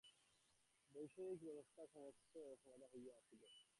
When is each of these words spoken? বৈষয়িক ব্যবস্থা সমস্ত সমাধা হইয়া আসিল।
বৈষয়িক 0.95 1.39
ব্যবস্থা 1.43 1.81
সমস্ত 1.93 2.33
সমাধা 2.61 2.87
হইয়া 2.93 3.13
আসিল। 3.19 3.41